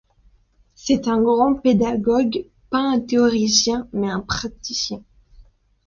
C'est 0.73 1.07
un 1.07 1.21
grand 1.21 1.53
pédagogue, 1.53 2.47
pas 2.71 2.79
un 2.79 2.99
théoricien 2.99 3.87
mais 3.93 4.09
un 4.09 4.21
praticien. 4.21 5.03